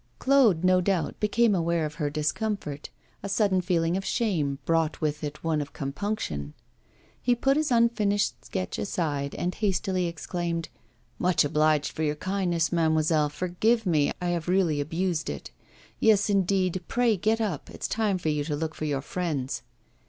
[0.17, 2.89] Claude, no doubt, became aware of her discomfort.
[3.21, 6.55] A sudden feeling of shame brought with it one of compunction.
[7.21, 10.69] He put his unfinished sketch aside, and hastily exclaimed:
[11.19, 13.29] 'Much obliged for your kindness, mademoiselle.
[13.29, 15.51] Forgive me, I have really abused it.
[15.99, 19.61] Yes, indeed, pray get up; it's time for you to look for your friends.